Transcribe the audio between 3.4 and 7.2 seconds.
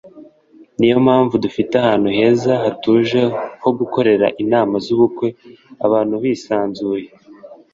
ho gukorera inama z’ubukwe abantu bisanzuye